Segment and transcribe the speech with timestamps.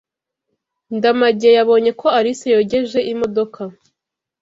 [0.95, 3.61] Ndamage yabonye ko Alice yogeje imodoka.